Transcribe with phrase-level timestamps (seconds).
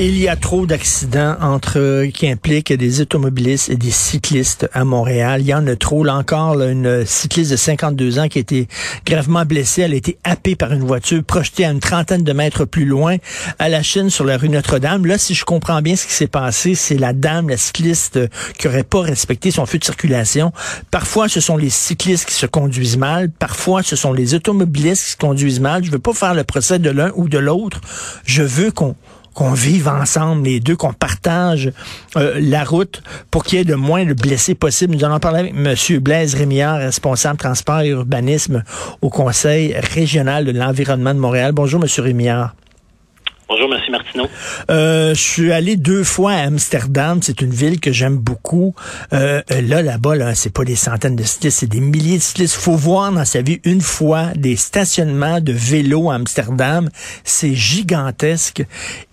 [0.00, 5.42] Il y a trop d'accidents entre qui impliquent des automobilistes et des cyclistes à Montréal.
[5.42, 6.02] Il y en a trop.
[6.02, 8.66] Là encore, là, une cycliste de 52 ans qui a été
[9.06, 9.82] gravement blessée.
[9.82, 13.18] Elle a été happée par une voiture, projetée à une trentaine de mètres plus loin
[13.60, 15.06] à la Chine sur la rue Notre-Dame.
[15.06, 18.18] Là, si je comprends bien ce qui s'est passé, c'est la dame, la cycliste,
[18.58, 20.52] qui aurait pas respecté son feu de circulation.
[20.90, 23.30] Parfois, ce sont les cyclistes qui se conduisent mal.
[23.30, 25.84] Parfois, ce sont les automobilistes qui se conduisent mal.
[25.84, 27.80] Je veux pas faire le procès de l'un ou de l'autre.
[28.24, 28.96] Je veux qu'on
[29.34, 31.72] qu'on vive ensemble, les deux, qu'on partage
[32.16, 34.94] euh, la route pour qu'il y ait de moins de blessés possible.
[34.94, 35.98] Nous allons parler avec M.
[36.00, 38.62] Blaise Rémillard, responsable transport et urbanisme
[39.02, 41.52] au Conseil régional de l'environnement de Montréal.
[41.52, 41.88] Bonjour, M.
[41.98, 42.54] Rémillard.
[43.46, 44.26] Bonjour, Monsieur Martineau.
[44.70, 47.20] Euh, je suis allé deux fois à Amsterdam.
[47.22, 48.74] C'est une ville que j'aime beaucoup.
[49.12, 52.54] Euh, là, là-bas, là, c'est pas des centaines de cyclistes, c'est des milliers de cyclistes.
[52.54, 56.88] Faut voir dans sa vie une fois des stationnements de vélos à Amsterdam.
[57.22, 58.64] C'est gigantesque.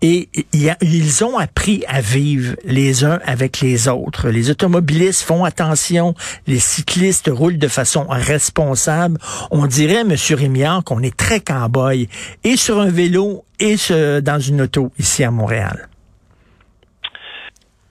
[0.01, 4.29] Et ils ont appris à vivre les uns avec les autres.
[4.29, 6.15] Les automobilistes font attention.
[6.47, 9.19] Les cyclistes roulent de façon responsable.
[9.51, 12.07] On dirait, Monsieur Rémillard, qu'on est très cow-boy.
[12.45, 15.87] Et sur un vélo et ce, dans une auto ici à Montréal?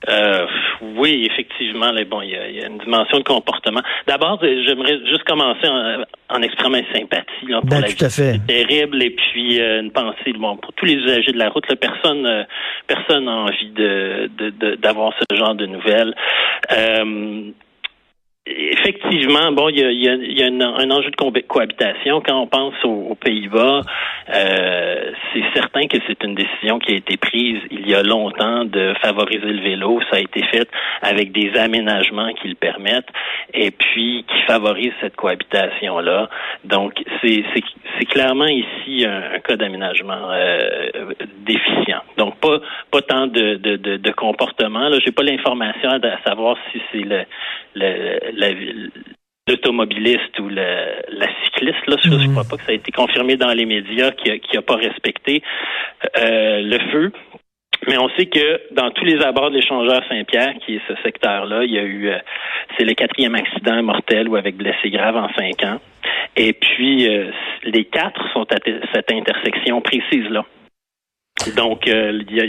[0.09, 0.45] Euh,
[0.97, 3.81] oui, effectivement, là, bon, il y, a, il y, a, une dimension de comportement.
[4.07, 8.09] D'abord, j'aimerais juste commencer en, en exprimant une sympathie là, pour ben, la tout à
[8.09, 8.39] fait.
[8.47, 11.67] terrible et puis euh, une pensée bon, pour tous les usagers de la route.
[11.69, 12.43] Là, personne, euh,
[12.87, 14.29] personne n'a envie de
[14.81, 16.15] d'avoir ce genre de nouvelles.
[18.47, 22.23] Effectivement, bon, il y a, y a, y a un, enjeu de cohabitation.
[22.25, 23.81] Quand on pense aux, Pays-Bas,
[24.33, 28.65] euh, c'est certain que c'est une décision qui a été prise il y a longtemps
[28.65, 29.99] de favoriser le vélo.
[30.09, 30.67] Ça a été fait
[31.03, 33.09] avec des aménagements qui le permettent
[33.53, 36.27] et puis qui favorisent cette cohabitation-là.
[36.63, 37.43] Donc, c'est
[38.09, 41.13] clairement ici un, cas d'aménagement euh,
[41.45, 42.01] déficient.
[42.17, 42.57] Donc, pas
[42.91, 44.89] pas tant de, de, de, de comportement.
[44.89, 47.21] Là, j'ai pas l'information à, savoir si c'est le
[49.47, 52.31] l'automobiliste ou le, la cycliste, là, je ne Mhm.
[52.31, 55.41] crois pas que ça a été confirmé dans les médias qui n'a pas respecté
[56.17, 57.11] euh, le feu.
[57.87, 61.63] Mais on sait que dans tous les abords de l'échangeur Saint-Pierre, qui est ce secteur-là,
[61.63, 62.19] il y a eu, euh,
[62.77, 65.79] c'est le quatrième accident mortel ou avec blessé grave en cinq ans.
[66.35, 67.31] Et puis, euh,
[67.63, 68.57] les quatre sont à
[68.93, 70.45] cette intersection précise-là.
[71.55, 72.45] Donc, il y a,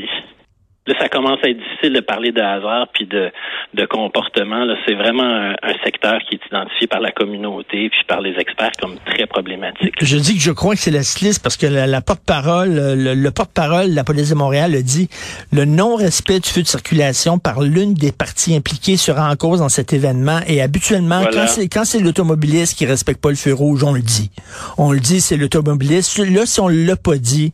[0.84, 3.30] Là, ça commence à être difficile de parler de hasard puis de,
[3.74, 4.64] de comportement.
[4.64, 8.34] Là, c'est vraiment un, un, secteur qui est identifié par la communauté puis par les
[8.36, 9.94] experts comme très problématique.
[10.00, 13.14] Je dis que je crois que c'est la cycliste parce que la, la porte-parole, le,
[13.14, 15.08] le porte-parole de la police de Montréal a dit
[15.52, 19.68] le non-respect du feu de circulation par l'une des parties impliquées sera en cause dans
[19.68, 20.40] cet événement.
[20.48, 21.46] Et habituellement, voilà.
[21.72, 24.32] quand c'est l'automobiliste qui respecte pas le feu rouge, on le dit.
[24.78, 26.18] On le dit, c'est l'automobiliste.
[26.18, 27.52] Là, si on l'a pas dit,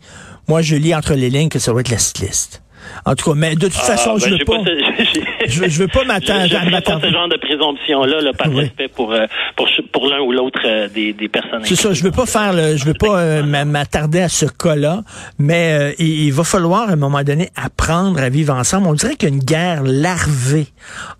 [0.48, 2.62] moi, je lis entre les lignes que ça va être la cycliste.
[3.04, 4.56] En tout cas, mais de toute ah, façon, ben, je veux pas.
[4.56, 4.64] pas
[5.46, 6.46] je, veux, je veux pas m'attendre.
[6.46, 8.60] Je pas ce genre de présomption-là, là, par oui.
[8.60, 9.26] respect pour euh,
[9.56, 11.62] pour, pour l'un ou l'autre euh, des, des personnes.
[11.64, 11.92] C'est ça.
[11.92, 15.02] Je veux pas faire le, je veux pas euh, m'attarder à ce cas-là,
[15.38, 18.86] mais euh, il, il, va falloir à un moment donné apprendre à vivre ensemble.
[18.86, 20.66] On dirait qu'il y a une guerre larvée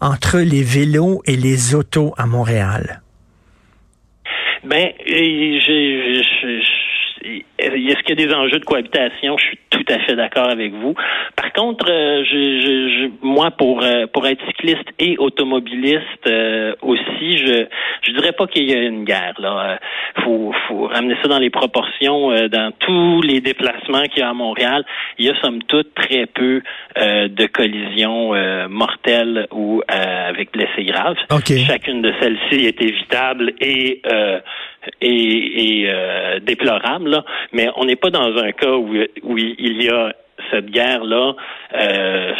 [0.00, 3.02] entre les vélos et les autos à Montréal.
[4.64, 6.77] Ben, je, je
[7.58, 9.36] est-ce qu'il y a des enjeux de cohabitation?
[9.38, 10.94] Je suis tout à fait d'accord avec vous.
[11.36, 16.74] Par contre, euh, je, je, je, moi, pour euh, pour être cycliste et automobiliste euh,
[16.82, 17.66] aussi, je
[18.02, 19.34] je dirais pas qu'il y a une guerre.
[19.38, 19.78] Là,
[20.24, 22.30] faut faut ramener ça dans les proportions.
[22.30, 24.84] euh, dans tous les déplacements qu'il y a à Montréal,
[25.18, 26.62] il y a somme toute très peu
[26.98, 31.16] euh, de collisions euh, mortelles ou euh, avec blessés graves.
[31.30, 31.58] Okay.
[31.64, 34.02] Chacune de celles-ci est évitable et
[35.00, 37.24] et, et euh, déplorable, là.
[37.52, 40.12] mais on n'est pas dans un cas où, où il y a
[40.50, 41.34] cette guerre-là.
[41.74, 42.32] Euh,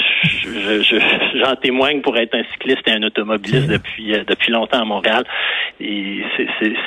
[1.35, 4.85] j'en je, témoigne pour être un cycliste et un automobiliste depuis euh, depuis longtemps à
[4.85, 5.25] Montréal.
[5.81, 6.23] Et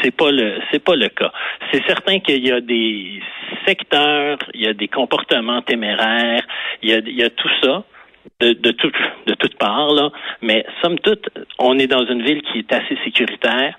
[0.01, 1.31] c'est pas le c'est pas le cas.
[1.71, 3.21] C'est certain qu'il y a des
[3.65, 6.45] secteurs, il y a des comportements téméraires,
[6.81, 7.83] il y a, il y a tout ça
[8.41, 8.91] de, de, tout,
[9.27, 10.09] de toutes parts, là.
[10.41, 11.29] Mais somme toute,
[11.59, 13.77] on est dans une ville qui est assez sécuritaire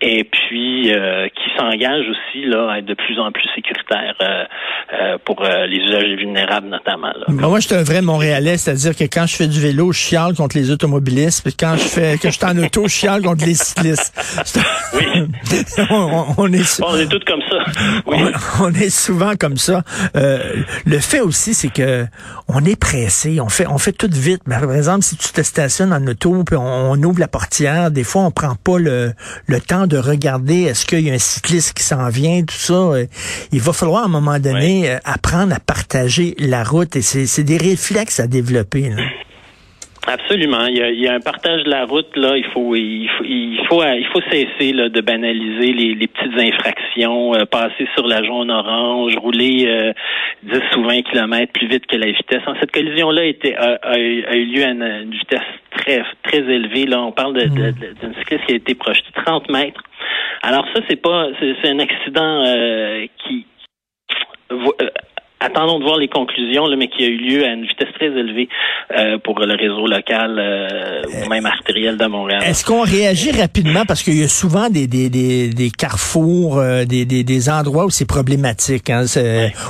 [0.00, 4.44] et puis euh, qui s'engage aussi là, à être de plus en plus sécuritaire euh,
[4.92, 7.08] euh, pour les usagers vulnérables notamment.
[7.08, 7.24] Là.
[7.28, 9.98] Ben moi, je suis un vrai Montréalais, c'est-à-dire que quand je fais du vélo, je
[9.98, 13.22] chiale contre les automobilistes, puis quand je fais que je suis en auto, je chiale
[13.22, 14.12] contre les cyclistes.
[14.94, 15.04] Oui.
[15.90, 17.58] on, on, est bon, on est tous comme ça.
[18.06, 18.16] Oui.
[18.60, 19.82] On, on, est souvent comme ça.
[20.14, 22.06] le fait aussi, c'est que
[22.48, 24.42] on est pressé, on fait on fait tout vite.
[24.46, 28.04] Mais par exemple, si tu te stationnes en auto, puis on, ouvre la portière, des
[28.04, 29.12] fois, on prend pas le,
[29.46, 32.92] le temps de regarder est-ce qu'il y a un cycliste qui s'en vient, tout ça.
[33.52, 37.44] Il va falloir à un moment donné euh, apprendre à partager la route et c'est
[37.44, 38.90] des réflexes à développer.
[38.90, 39.02] Là.
[40.06, 40.66] Absolument.
[40.66, 42.36] Il y, a, il y, a, un partage de la route là.
[42.36, 46.38] Il faut, il faut, il faut, il faut cesser là, de banaliser les, les petites
[46.38, 49.92] infractions, euh, passer sur la jaune orange, rouler euh,
[50.42, 52.42] 10 ou 20 km plus vite que la vitesse.
[52.46, 55.40] En cette collision là a, a, eu lieu à une, vitesse
[55.70, 56.84] très très élevée.
[56.84, 59.82] Là, on parle d'une de, de, cycliste qui a été projetée 30 mètres.
[60.42, 63.46] Alors ça, c'est pas, c'est un accident euh, qui
[64.52, 64.90] euh,
[65.44, 68.06] attendons de voir les conclusions, là, mais qui a eu lieu à une vitesse très
[68.06, 68.48] élevée
[68.96, 72.42] euh, pour le réseau local euh, ou même artériel de Montréal.
[72.46, 73.84] Est-ce qu'on réagit rapidement?
[73.86, 77.84] Parce qu'il y a souvent des, des, des, des carrefours, euh, des, des, des, endroits
[77.84, 79.04] où c'est problématique, hein,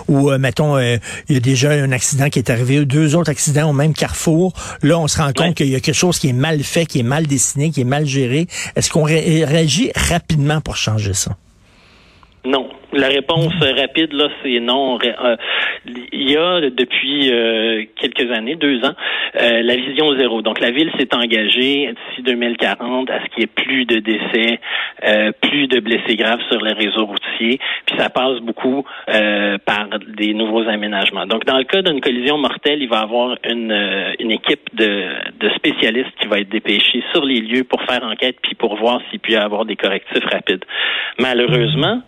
[0.09, 1.01] où mettons il
[1.35, 4.53] y a déjà un accident qui est arrivé, deux autres accidents au même carrefour.
[4.83, 7.01] Là, on se rend compte qu'il y a quelque chose qui est mal fait, qui
[7.01, 8.47] est mal dessiné, qui est mal géré.
[8.77, 11.33] Est-ce qu'on réagit rapidement pour changer ça?
[12.45, 12.69] Non.
[12.93, 14.99] La réponse rapide, là, c'est non.
[15.03, 15.37] Euh,
[16.13, 18.95] il y a depuis euh, quelques années, deux ans,
[19.41, 20.43] euh, la vision zéro.
[20.43, 24.61] Donc, la ville s'est engagée d'ici 2040 à ce qu'il y ait plus de décès,
[25.41, 27.59] plus de blessés graves sur les réseaux routiers.
[27.87, 31.27] Puis ça passe beaucoup par des nouveaux aménagements.
[31.27, 35.09] Donc, dans le cas d'une collision mortelle, il va y avoir une, une équipe de,
[35.41, 39.01] de spécialistes qui va être dépêchée sur les lieux pour faire enquête puis pour voir
[39.11, 40.65] s'il peut y avoir des correctifs rapides.
[41.19, 42.03] Malheureusement,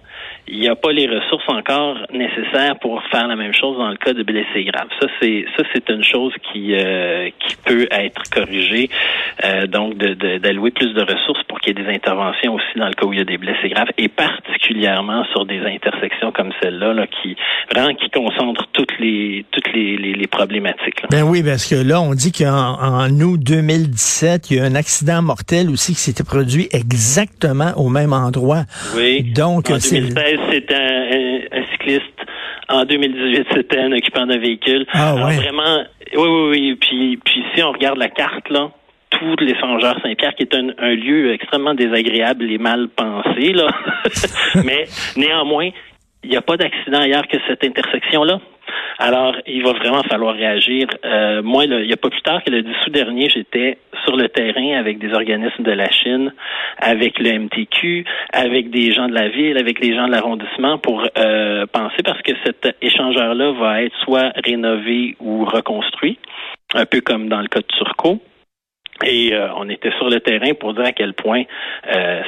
[0.48, 3.96] il n'y a pas les ressources encore nécessaires pour faire la même chose dans le
[3.96, 4.88] cas de blessés graves.
[5.00, 8.88] Ça, c'est ça, c'est une chose qui euh, qui peut être corrigée.
[9.44, 13.06] Euh, donc, d'allouer plus de ressources qu'il y ait des interventions aussi dans le cas
[13.06, 17.06] où il y a des blessés graves, et particulièrement sur des intersections comme celle-là, là,
[17.06, 17.36] qui
[17.72, 21.02] vraiment qui concentrent toutes les toutes les, les, problématiques.
[21.10, 24.74] Ben oui, parce que là, on dit qu'en en août 2017, il y a un
[24.74, 28.64] accident mortel aussi qui s'était produit exactement au même endroit.
[28.96, 29.32] Oui.
[29.34, 30.02] Donc, c'est
[30.50, 32.02] c'était un, cycliste.
[32.68, 34.86] En 2018, c'était un occupant d'un véhicule.
[34.92, 35.84] Ah, Alors, vraiment,
[36.16, 36.78] oui, oui, oui.
[36.80, 38.70] Puis, puis si on regarde la carte, là,
[39.10, 43.68] tous les Sangeurs Saint-Pierre, qui est un, lieu extrêmement désagréable et mal pensé, là.
[44.64, 44.84] Mais
[45.16, 45.70] néanmoins,
[46.24, 48.40] il n'y a pas d'accident ailleurs que cette intersection-là.
[48.98, 50.88] Alors, il va vraiment falloir réagir.
[51.04, 54.16] Euh, moi, il n'y a pas plus tard que le 10 août dernier, j'étais sur
[54.16, 56.32] le terrain avec des organismes de la Chine,
[56.78, 61.06] avec le MTQ, avec des gens de la ville, avec les gens de l'arrondissement pour
[61.18, 66.18] euh, penser parce que cet échangeur-là va être soit rénové ou reconstruit,
[66.74, 68.20] un peu comme dans le cas de Turcot.
[69.04, 71.42] Et euh, on était sur le terrain pour dire à quel point
[71.94, 72.20] euh,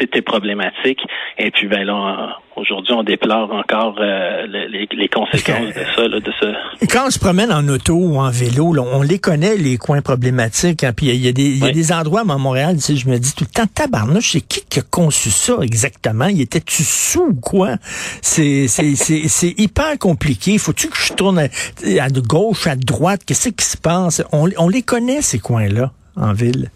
[0.00, 1.00] c'était problématique.
[1.38, 6.46] Et puis ben là, aujourd'hui, on déplore encore euh, les, conséquences de ça, de ça.
[6.90, 10.84] Quand on se promène en auto ou en vélo, on les connaît les coins problématiques.
[10.84, 13.08] Hein, puis il y, a des, y a des endroits à Montréal, tu sais, je
[13.08, 16.26] me dis tout le temps, tabarnouche, c'est qui qui a conçu ça exactement?
[16.26, 17.76] Il était-tu sous ou quoi?
[18.22, 20.58] C'est c'est hyper compliqué.
[20.58, 21.48] Faut-tu que je tourne à,
[22.02, 23.22] à gauche, à droite?
[23.26, 24.22] Qu'est-ce qui se passe?
[24.32, 26.70] On, on les connaît ces coins-là en ville?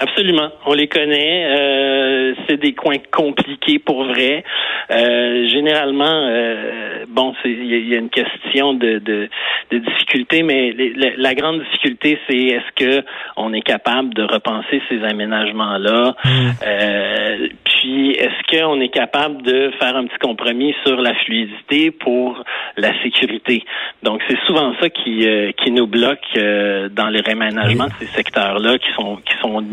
[0.00, 1.44] Absolument, on les connaît.
[1.44, 4.44] Euh, c'est des coins compliqués pour vrai.
[4.90, 9.28] Euh, généralement, euh, bon, il y, a une question de, de,
[9.70, 10.74] de difficulté, mais
[11.18, 13.04] la, grande difficulté, c'est est-ce que
[13.36, 17.48] on est capable de repenser ces aménagements-là, mmh.
[17.80, 22.44] Puis est-ce qu'on est capable de faire un petit compromis sur la fluidité pour
[22.76, 23.64] la sécurité?
[24.02, 28.92] Donc, c'est souvent ça qui qui nous bloque dans les réaménagements de ces secteurs-là, qui
[28.92, 29.64] sont qui sont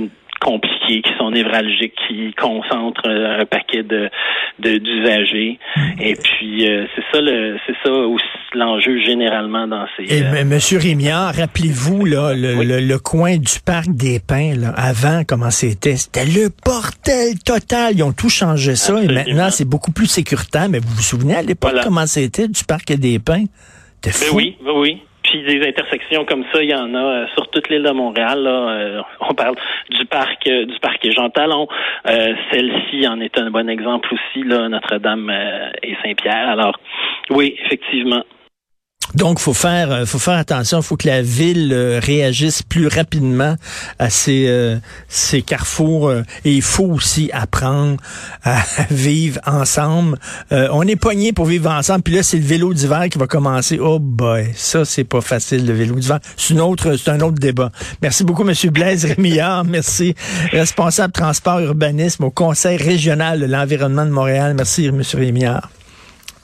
[0.48, 4.10] compliqués, qui sont névralgiques, qui concentrent euh, un paquet de
[4.60, 5.60] d'usagers.
[6.00, 8.24] Et puis euh, c'est ça le c'est ça aussi
[8.54, 10.04] l'enjeu généralement dans ces.
[10.04, 15.24] Et euh, Monsieur Rémiard, rappelez-vous là le, le, coin du parc des Pins là, avant
[15.28, 15.98] comment c'était?
[15.98, 17.96] C'était le portel total.
[17.96, 20.70] Ils ont tout changé ça et maintenant c'est beaucoup plus sécuritaire.
[20.70, 23.46] Mais vous vous souvenez à l'époque comment c'était du parc des Pins?
[24.04, 24.38] Ben fou.
[24.38, 25.02] oui, oui.
[25.28, 28.44] Puis des intersections comme ça, il y en a euh, sur toute l'île de Montréal.
[28.44, 29.56] Là, euh, on parle
[29.90, 31.68] du parc euh, du parc Jean Talon.
[32.06, 35.30] Celle-ci en est un bon exemple aussi, là, Notre-Dame
[35.84, 36.50] et Saint-Pierre.
[36.50, 36.80] Alors,
[37.30, 38.24] oui, effectivement,
[39.18, 40.84] donc, faut faire, euh, faut faire attention.
[40.84, 43.56] Faut que la ville euh, réagisse plus rapidement
[43.98, 44.78] à ces, euh,
[45.10, 46.12] ces carrefours.
[46.46, 47.98] et il faut aussi apprendre
[48.44, 48.60] à
[48.92, 50.20] vivre ensemble.
[50.52, 52.04] on est poigné pour vivre ensemble.
[52.04, 53.80] Puis là, c'est le vélo d'hiver qui va commencer.
[53.82, 56.20] Oh boy, ça c'est pas facile le vélo d'hiver.
[56.38, 57.72] C'est une autre, c'est un autre débat.
[58.04, 59.66] Merci beaucoup, Monsieur Blaise Rémillard.
[59.66, 60.14] Merci,
[60.52, 64.54] responsable transport urbanisme au Conseil régional de l'environnement de Montréal.
[64.56, 65.70] Merci, Monsieur Rémillard.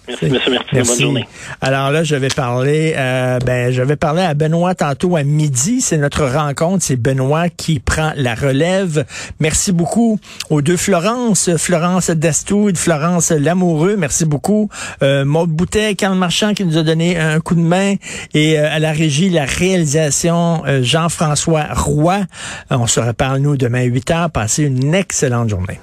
[0.08, 0.34] Merci, M.
[0.34, 0.84] Martineau.
[0.84, 1.28] Bonne journée.
[1.62, 5.80] Alors là, je vais parler, euh, ben, je vais parler à Benoît tantôt à midi.
[5.82, 6.84] C'est notre rencontre.
[6.84, 9.06] C'est Benoît qui prend la relève.
[9.40, 10.20] Merci beaucoup
[10.50, 13.96] aux deux Florence, Florence Destoud, Florence Lamoureux.
[13.98, 14.70] Merci beaucoup.
[15.02, 17.96] Euh, Maude Boutet, Carl Marchand qui nous a donné un coup de main
[18.34, 22.22] et euh, à la régie, la réalisation, euh, Jean-François Roy.
[22.70, 24.30] On se reparle, nous, demain à 8 heures.
[24.32, 25.80] Passez une excellente journée.